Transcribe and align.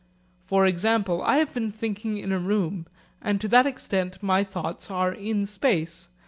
For 0.45 0.65
example, 0.65 1.21
I 1.21 1.37
have 1.37 1.53
been 1.53 1.71
thinking 1.71 2.17
in 2.17 2.31
a 2.31 2.39
room, 2.39 2.87
and 3.21 3.39
to 3.39 3.47
that 3.49 3.67
extent 3.67 4.17
my 4.23 4.43
thoughts 4.43 4.89
are 4.89 5.13
in 5.13 5.45
space. 5.45 6.07